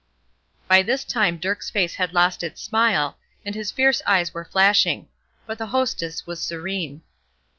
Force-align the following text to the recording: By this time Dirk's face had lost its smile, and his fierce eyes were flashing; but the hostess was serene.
By 0.67 0.81
this 0.81 1.03
time 1.05 1.37
Dirk's 1.37 1.69
face 1.69 1.93
had 1.93 2.11
lost 2.11 2.41
its 2.41 2.59
smile, 2.59 3.19
and 3.45 3.53
his 3.53 3.69
fierce 3.69 4.01
eyes 4.07 4.33
were 4.33 4.43
flashing; 4.51 5.09
but 5.45 5.59
the 5.59 5.67
hostess 5.67 6.25
was 6.25 6.41
serene. 6.41 7.03